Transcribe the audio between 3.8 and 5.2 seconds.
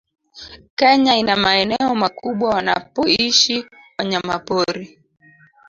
wanyamapori